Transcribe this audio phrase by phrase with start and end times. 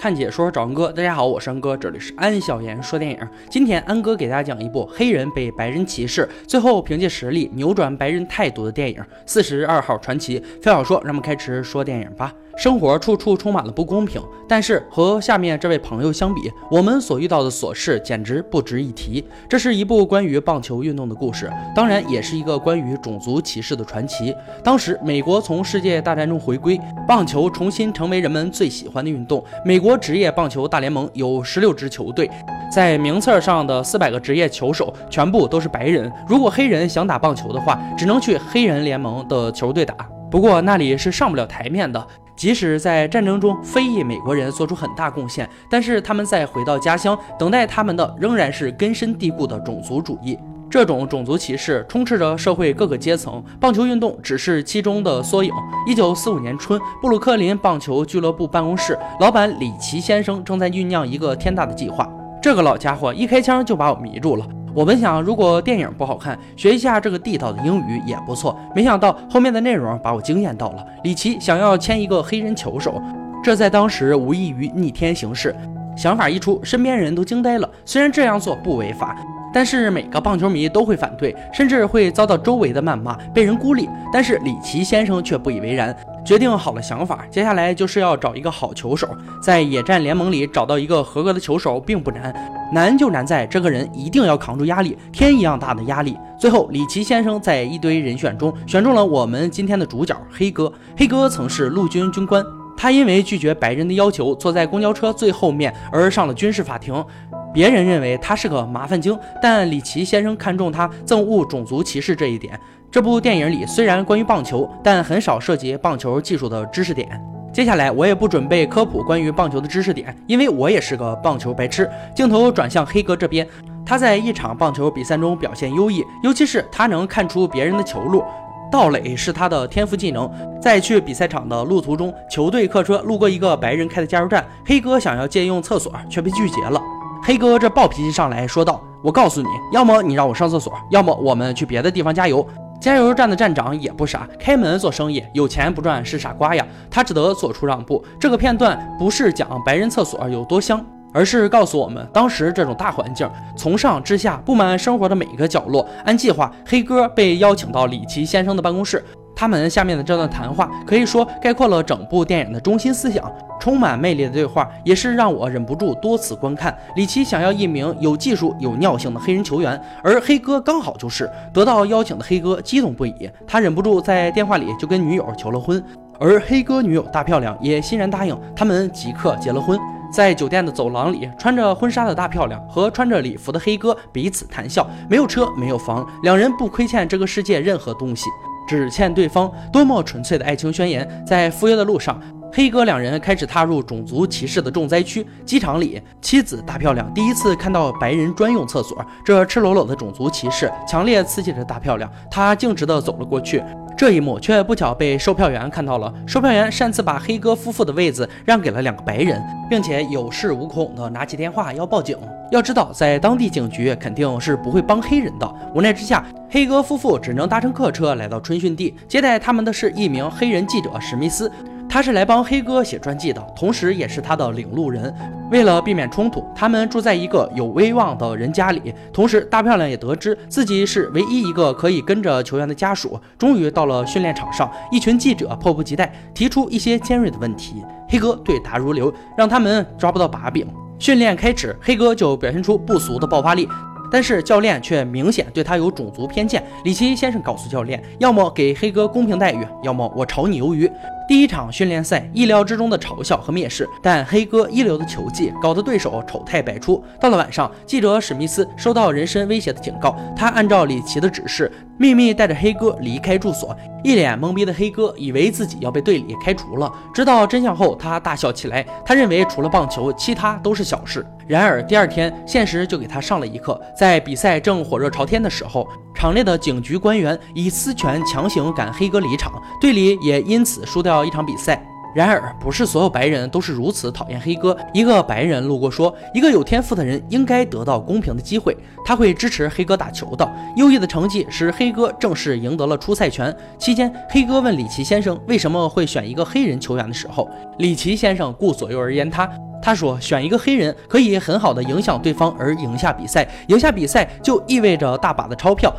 [0.00, 3.18] 看解说找安哥，大家好，我是安哥，这里是安小言说电影。
[3.50, 10.40] 今天安哥给大家讲一部黑人被白人歧视，最后凭借实力扭转白人态度的电影《四十二号传奇》。
[10.62, 12.32] 废话少说，让我们开始说电影吧。
[12.56, 19.24] 生活处处充满了不公平，但是和下面这位朋友相比，我们所遇到的琐事简直不值一提。
[19.48, 24.34] 这是一部关于棒球运动的故事，当然也是一个关于种族歧视的传奇。
[24.62, 29.42] 当时美国从世界大战中回归，棒球重新成为人们最喜欢的运动。
[29.64, 32.30] 美国职业棒球大联盟有十六支球队，
[32.70, 36.12] 在名册上的四百个职业球手全部都是白人。
[36.28, 39.94] 如果黑人想打棒球的话，只能去黑人联盟的球队打。
[40.30, 42.06] 不过那里是上不了台面的。
[42.40, 50.38] 即使在战争中，非裔美国人做出很大贡献，但是他们在回到家乡，等待他们的仍然是根深蒂固的种族主义。
[50.70, 55.52] 这种种族歧视充斥着社会各个阶层，棒球运动只是其中的缩影。
[55.86, 62.10] 一九四五年春，布鲁克林棒球俱乐部办公室老板里奇先生正在酝酿一个天大的计划。
[62.40, 64.46] 这个老家伙一开枪就把我迷住了。
[64.74, 68.58] 我本想，如果电影不好看，学一下这个地道的英语也不错。
[68.74, 70.84] 没想到后面的内容把我惊艳到了。
[71.04, 73.00] 里奇想要签一个黑人球手，
[73.42, 75.54] 这在当时无异于逆天行事。
[75.96, 77.68] 想法一出，身边人都惊呆了。
[77.84, 79.16] 虽然这样做不违法。
[79.52, 83.88] 但是每个棒球迷都会反对，甚至会遭到周围的谩骂，被人孤立。
[84.12, 85.92] 但是里奇先生却不以为然，
[86.24, 89.08] 决定好了想法，接下来就是要找一个好球手。
[89.42, 92.32] 在野战联盟里找到一个合格的球手并不难，
[92.72, 96.16] 难就难在这个人一定要扛住压力，天一样大的压力。
[96.38, 100.72] 最后，李奇先生在一堆人选中选中了我们今天的主角黑哥。
[100.96, 102.44] 黑哥曾是陆军军官，
[102.76, 107.04] 他因为拒绝白人的要求，坐在公交车最后面而上了军事法庭。
[107.52, 112.58] 别人认为他是个麻烦精，但李奇先生看中他憎恶种族歧视这一点。
[112.92, 117.08] 这部电影里虽然关于棒球，但很少涉及棒球技术的知识点。
[117.52, 121.90] 接下来我也不准备科普关于棒球的知识点，因为我也是个棒球白痴。
[122.14, 123.46] 镜头转向黑哥这边，
[123.84, 128.22] 他在一场棒球比赛中表现优异，尤其是他能看出别人的球路，
[128.70, 130.30] 盗垒是他的天赋技能。
[130.62, 136.80] 在去比赛场的路途中，球队客车路过一个白人开的加油站，黑哥想要借用厕所，却被拒绝了。
[137.20, 142.46] 黑哥这暴脾气上来说道：“我告诉你，要么你让我上厕所，要么我们去别的地方加油。”
[142.80, 146.66] 加油站的站长也不傻，开门做生意，有钱不赚是傻瓜呀。
[146.90, 148.02] 他只得做出让步。
[148.18, 155.86] 这个片段不是讲白人厕所有多香，而是告诉我们当时这种大环境，从上至下布满生活的每一个角落。
[156.06, 159.04] 按计划，黑哥被邀请到里奇先生的办公室。
[159.36, 166.76] 他们下面的这段谈话可以说概括了整部电影的中心思想，充满魅力的对话也是让我忍不住多次观看。
[166.96, 175.80] 里奇想要一名有技术、有尿性的黑人球员，而黑哥刚好就是得到邀请的黑哥激动不已，他忍不住在电话里就跟女友求了婚，
[176.18, 179.78] 而黑哥女友大漂亮也欣然答应，他们即刻结了婚。
[180.12, 188.24] 在酒店的走廊里，穿着婚纱的大漂亮和穿着礼服的黑哥彼此谈笑，没有车，没有房，两人不亏欠这个世界任何东西。
[188.68, 191.24] 只欠对方多么纯粹的爱情宣言！
[191.26, 192.20] 在赴约的路上，
[192.52, 196.02] 黑哥两人开始踏入种族歧视的重灾区——机场里。
[196.20, 202.10] 妻子大漂亮第一次看到白人专用厕所，这赤裸裸的种族歧视强烈刺激着大漂亮。
[202.28, 203.62] 她径直地走了过去。
[203.96, 206.12] 这一幕却不巧被售票员看到了。
[206.26, 212.16] 售票员擅自把黑哥夫妇的位子让给了两个白人，并且有恃无恐地拿起电话要报警。
[212.50, 215.54] 要知道，在当地警局肯定是不会帮黑人的。
[215.74, 218.94] 无奈之下，黑哥夫妇只能搭乘客车来到春训地。
[219.06, 221.52] 接待他们的是一名黑人记者史密斯。
[221.90, 225.12] 他是来帮黑哥写传记的，同时也是他的领路人。
[225.50, 228.94] 为了避免冲突，他们住在一个有威望的人家里。
[229.12, 233.18] 同时，大漂亮也得知自己是唯一一个可以跟着球员的家属。
[233.36, 237.84] 终于到了训练场上，一群记者迫不及待提出一些尖锐的问题。
[238.08, 240.64] 黑哥对答如流，让他们抓不到把柄。
[241.00, 243.68] 训练开始，黑哥就表现出不俗的爆发力。
[244.12, 246.60] 但是教练却明显对他有种族偏见。
[246.84, 250.90] 里奇先生告诉教练，要么给黑哥公平待遇，要么我炒你鱿鱼。
[251.30, 257.00] 第一场训练赛，意料之中的嘲笑和蔑视，但黑哥一流的球技搞得对手丑态百出。
[257.20, 263.76] 到了晚上，记者史密斯收到人身威胁的警告，他按照里奇的指示，秘密带着黑哥离开住所。
[264.02, 268.84] 一脸懵逼的黑哥以为自己要被队里开除了，知道真相后，他大笑起来。
[269.04, 271.24] 他认为除了棒球，其他都是小事。
[271.46, 273.80] 然而第二天，现实就给他上了一课。
[273.96, 281.19] 在比赛正火热朝天的时候，场内的警局官员以私权强行赶黑哥离场，队里也因此输掉。
[281.24, 281.82] 一场比赛，
[282.14, 284.76] 然而不是所有白人都是如此讨厌黑哥。
[284.92, 293.54] 一个白人路过说：“一个有天赋的人应该得到公平的机会，他会支持黑哥打球的。”优异的成绩使黑哥正式赢得了出赛权。
[293.78, 299.48] 期间，黑哥问里奇先生为什么会选一个黑人球员的时候，里奇先生顾左右而言他。
[299.82, 305.90] 他说：“选一个黑人可以很好的影响对方而赢下比赛，赢下比赛就意味着大把的钞票。”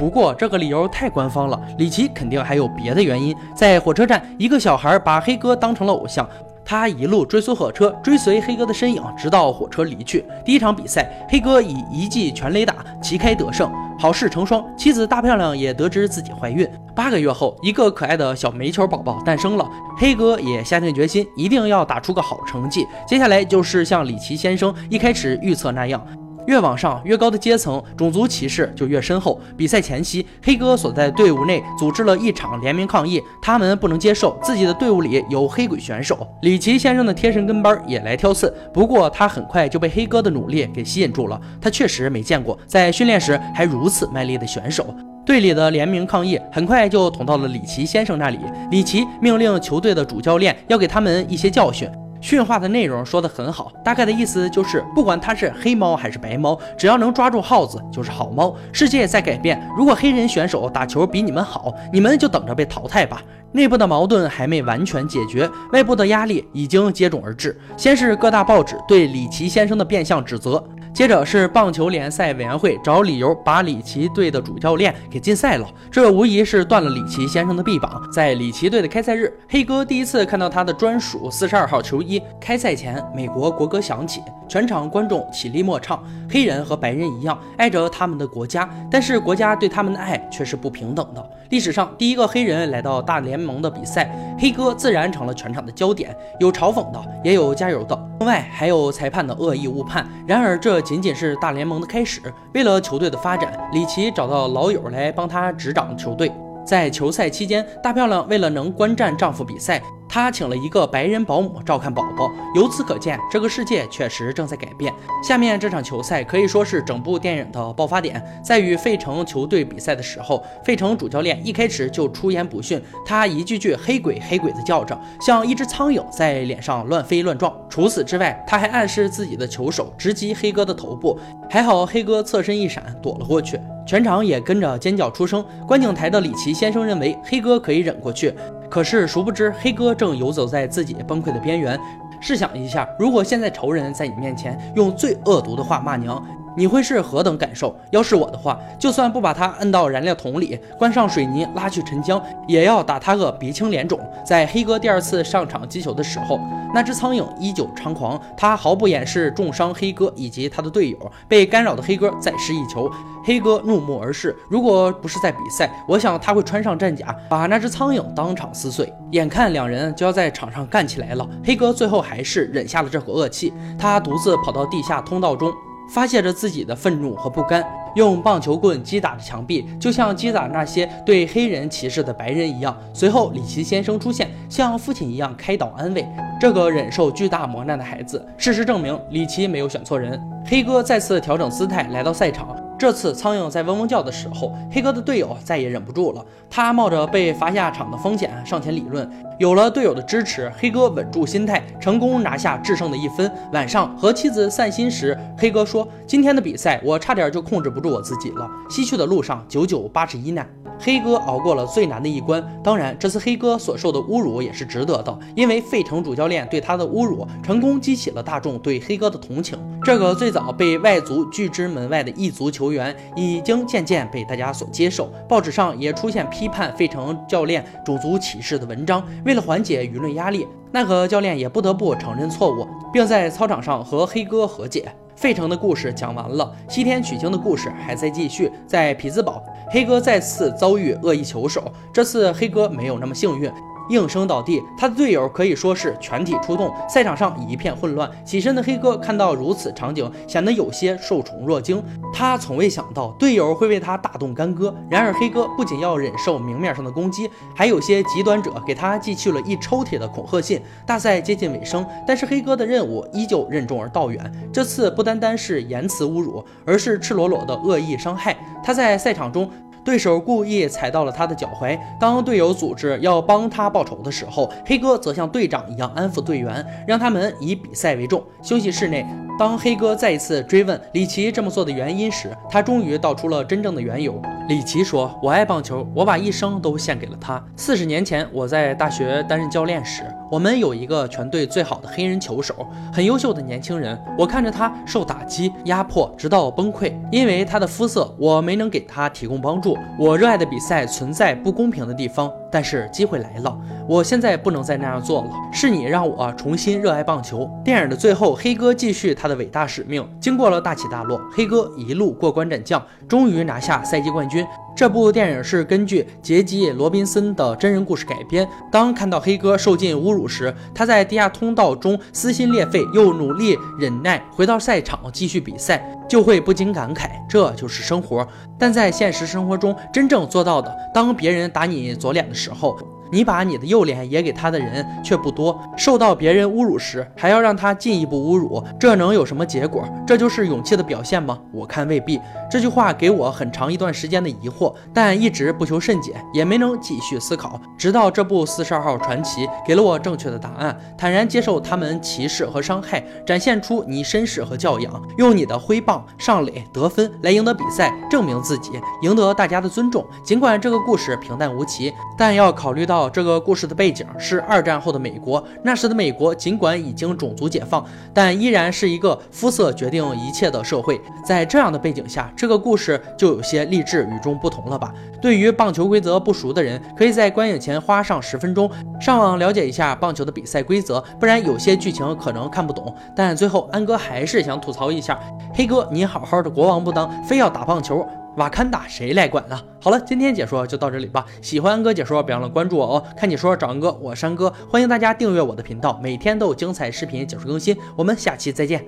[0.00, 3.36] 不过这个理由太官方了，里奇肯定还有别的原因。
[3.54, 6.26] 在火车站，一个小孩把黑哥当成了偶像。
[6.64, 10.24] 他一路追随火车，追随黑哥的身影，直到火车离去。
[10.42, 16.66] 第一场比赛，黑哥以一记全垒打旗开得胜，好事成双，妻子大漂亮也得知自己怀孕。
[16.96, 19.68] 八个月后，一个可爱的小煤球宝宝诞生了。
[19.98, 22.86] 黑哥也下定决心，一定要打出个好成绩。
[23.06, 26.02] 接下来就是像里奇先生一开始预测那样。
[26.50, 29.40] 越往上越高的阶层，种族歧视就越深厚。
[29.56, 36.26] 比赛前夕，黑哥所在队伍内组织了一场联名抗议，他们不能接受自己的队伍里有黑鬼选手。
[36.42, 41.40] 里奇先生的贴身跟班也来挑刺，不过他很快就被黑哥的努力给吸引住了。
[41.60, 44.92] 他确实没见过在训练时还如此卖力的选手。
[45.24, 48.40] 队里的联名抗议很快就捅到了里奇先生那里，
[48.72, 51.88] 里奇命令球队的主教练要给他们一些教训。
[52.20, 58.54] 训话的内容说得很好，大概的意思就是，不管它是黑猫还是白猫，只要能抓住耗子就是好猫。
[58.72, 63.22] 世界在改变，如果黑人选手打球比你们好，你们就等着被淘汰吧。
[63.52, 67.58] 内部的矛盾还没完全解决，外部的压力已经接踵而至。
[67.76, 70.62] 先是各大报纸对李奇先生的变相指责。
[71.00, 78.02] 接着是棒球联赛委员会找理由把里奇队的主教练给禁赛了，这无疑是断了里奇先生的臂膀。
[78.12, 82.20] 在里奇队的开赛日，黑哥第一次看到他的专属四十二号球衣。
[82.38, 86.04] 开赛前，美国国歌响起，全场观众起立默唱。
[86.28, 91.30] 黑人和白人一样爱着他们的国家，但是国家对他们的爱却是不平等的。
[91.48, 97.98] 历史上第一个黑人来到大联盟的比赛，黑哥自然成了全场的焦点，有嘲讽的，也有加油的。
[98.20, 102.20] 另外还有裁判的恶意误判，然而这仅仅是大联盟的开始。
[102.52, 106.32] 为了球队的发展，里奇找到老友来帮他执掌球队。
[106.70, 109.82] 在球赛期间，大漂亮为了能观战丈夫比赛。
[110.08, 114.92] 她请了一个白人保姆照看宝宝，由此可见，这个世界确实正在改变。
[115.20, 127.52] 下面这场球赛可以说是整部电影的爆发点，在与费城球队比赛的时候，费城主教练一开始就出言不逊，他一句句“黑鬼黑鬼”的叫着，像一只苍蝇在脸上乱飞乱撞。
[127.68, 131.18] 除此之外，他还暗示自己的球手直击黑哥的头部，
[131.50, 135.44] 还好黑哥侧身一闪躲了过去，全场也跟着尖叫出声。
[135.66, 138.32] 观景台的里奇先生认为黑哥可以忍过去。
[138.68, 141.76] 可是，殊不知黑哥正游走在自己崩溃的边缘。
[142.20, 146.24] 试想一下，如果现在仇人在你面前用最恶毒的话骂娘。
[146.60, 147.74] 你会是何等感受？
[147.90, 153.98] 要是我的话，就算不把他摁到燃料桶里，关上水泥拉去沉江，也要打他个鼻青脸肿。
[154.26, 156.38] 在黑哥第二次上场击球的时候，
[156.74, 161.12] 那只苍蝇依旧猖狂，他毫不掩饰重伤黑哥以及他的队友。
[161.26, 162.92] 被干扰的黑哥再失一球，
[163.24, 164.36] 黑哥怒目而视。
[164.50, 168.92] 如果不是在比赛，我想他会穿上战甲，把那只苍蝇当场撕碎。
[169.12, 175.50] 眼看两人就要在场上干起来了，黑哥最后还是忍下了这口恶气，他独自跑到地下通道中。
[175.92, 177.64] 发泄着自己的愤怒和不甘，
[177.96, 182.76] 用棒球棍击打着墙壁，就像击打那些对黑人歧视的白人一样。
[182.94, 186.06] 随后，里奇先生出现，像父亲一样开导安慰
[186.40, 188.24] 这个忍受巨大磨难的孩子。
[188.36, 190.20] 事实证明，里奇没有选错人。
[190.46, 192.56] 黑哥再次调整姿态来到赛场。
[192.80, 196.24] 这次苍蝇在嗡嗡叫的时候，黑哥的队友再也忍不住了。
[196.48, 199.06] 他冒着被罚下场的风险上前理论。
[199.38, 203.30] 有了队友的支持，黑哥稳住心态，成功拿下制胜的一分。
[203.52, 208.48] 晚上和妻子散心时，黑哥说：“今天的比赛，我差点就控制不住我自己了。
[208.70, 210.48] 西去的路上，九九八十一难。”
[210.82, 219.58] 黑哥熬过了最难的一关，当然，这次黑哥所受的侮辱也是值得的，因为费城主教练对他的侮辱，成功激起了大众对黑哥的同情。
[219.84, 229.04] 这个最早被外族拒之门外的异族球球员，已经渐渐被大家所接受，报纸上也出现批判费城教练种族歧视的文章。
[229.24, 234.88] 为了缓解舆论压力，奈何教练也不得不承认错误，并在操场上和黑哥和解。
[235.16, 238.50] 费城的故事讲完了，西天取经的故事还在继续。
[238.66, 243.50] 在匹兹堡，黑哥再次遭遇恶意球手，这次黑哥没有那么幸运。
[243.90, 248.10] 应声倒地，他的队友可以说是全体出动，赛场上一片混乱。
[248.24, 251.82] 起身的黑哥看到如此场景，显得有些受宠若惊。
[252.12, 254.74] 他从未想到队友会为他大动干戈。
[254.88, 260.62] 然而，黑哥不仅要忍受明面上的攻击，还有些极端者给他寄去了一抽屉的恐吓信。
[260.86, 264.32] 大赛接近尾声，但是黑哥的任务依旧任重而道远。
[264.52, 268.36] 这次不单单是言辞侮辱，而是赤裸裸的恶意伤害。
[268.62, 269.50] 他在赛场中。
[269.90, 271.76] 对手故意踩到了他的脚踝。
[271.98, 278.22] 当队友组织要帮他报仇的时候，黑哥则像队长一样安抚队员，让他们以比赛为重。
[278.40, 279.04] 休息室内，
[279.40, 284.20] 当黑哥再一次追问里奇这么做的原因时，他终于道出了真正的缘由。
[284.48, 287.42] 里奇说：“我爱棒球，我把一生都献给了他。
[287.56, 292.54] 四十年前，我在大学担任教练时。”我们有一个全队最好的黑人球手，
[292.92, 293.98] 很优秀的年轻人。
[294.16, 296.92] 我看着他受打击、压迫，直到崩溃。
[297.10, 299.76] 因为他的肤色，我没能给他提供帮助。
[299.98, 303.58] 我热爱的比赛存在不公平的地方，但是机会来了。
[303.88, 305.30] 我现在不能再那样做了。
[305.52, 307.50] 是你让我重新热爱棒球。
[307.64, 310.06] 电影的最后，黑哥继续他的伟大使命。
[310.20, 314.44] 经过了大起大落，黑哥一路过关斩将，终于拿下赛季冠军。
[314.76, 318.48] 这部电影是根据杰基·罗宾森的真人故事改编。
[318.72, 328.26] 当看到黑哥受尽侮辱时，他在地下通道中撕心裂肺，又努力忍耐，回到赛场继续比赛，就会不禁感慨，这就是生活。
[328.58, 332.76] 但在现实生活中，真正做到的，当别人打你左脸的时候。
[333.12, 339.84] 你把你的右脸也给他的人却不多，受到别人侮辱时还要让他进一步侮辱，这能有什么结果？
[340.06, 341.36] 这就是勇气的表现吗？
[341.52, 342.20] 我看未必。
[342.48, 347.60] 这句话给我很长一段时间的疑惑，但一直不求甚解，也没能继续思考。
[347.76, 360.04] 直到这部《四十二号传奇》给了我正确的答案，坦然接受他们歧视和伤害，展现出你绅士和教养，用你的挥棒、上垒、得分来赢得比赛，证明自己，赢得大家的尊重。
[360.24, 363.10] 尽管这个故事平淡无奇，但要考虑到。
[363.12, 371.00] 这个故事的背景是二战后的美国，那时的美国尽管已经种族解放，但依然是一个肤色决定一切的社会。
[371.24, 374.94] 在这样的背景下，这个故事就有些励志与众不同了吧？
[375.20, 382.94] 对于棒球规则不熟的人，可以在观影前花上十分钟上网了解一下棒球的比赛规则，不然有些剧情可能看不懂。
[383.14, 385.18] 但最后，安哥还是想吐槽一下，
[385.52, 388.06] 黑哥，你好好的国王不当，非要打棒球。
[388.36, 389.60] 瓦坎达谁来管呢？
[389.82, 391.26] 好了，今天解说就到这里吧。
[391.42, 393.04] 喜欢安哥解说，别忘了关注我哦。
[393.16, 397.76] 看解说找安哥，我山哥，欢迎大家订阅我的频道，每天都有精彩视频解说更新。
[397.96, 398.84] 我们下期再见。